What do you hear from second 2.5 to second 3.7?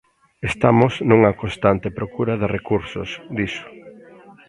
recursos", dixo.